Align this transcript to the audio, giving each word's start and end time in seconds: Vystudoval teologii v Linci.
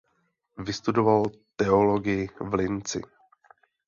Vystudoval 0.57 1.23
teologii 1.55 2.29
v 2.39 2.53
Linci. 2.53 3.01